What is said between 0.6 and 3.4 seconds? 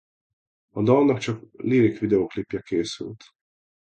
A dalnak csak lyric-vidoklipje készült.